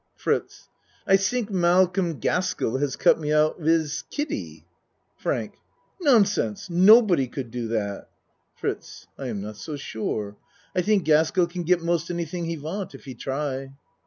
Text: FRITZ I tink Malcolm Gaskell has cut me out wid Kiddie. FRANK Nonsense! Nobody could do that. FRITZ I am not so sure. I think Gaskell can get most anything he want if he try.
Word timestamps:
FRITZ 0.15 0.67
I 1.05 1.15
tink 1.15 1.51
Malcolm 1.51 2.17
Gaskell 2.19 2.79
has 2.79 2.95
cut 2.95 3.19
me 3.19 3.31
out 3.31 3.59
wid 3.61 3.85
Kiddie. 4.09 4.65
FRANK 5.17 5.53
Nonsense! 6.01 6.71
Nobody 6.71 7.27
could 7.27 7.51
do 7.51 7.67
that. 7.67 8.09
FRITZ 8.55 9.05
I 9.19 9.27
am 9.27 9.41
not 9.41 9.57
so 9.57 9.75
sure. 9.75 10.37
I 10.75 10.81
think 10.81 11.03
Gaskell 11.03 11.45
can 11.45 11.61
get 11.61 11.83
most 11.83 12.09
anything 12.09 12.45
he 12.45 12.57
want 12.57 12.95
if 12.95 13.05
he 13.05 13.13
try. 13.13 13.73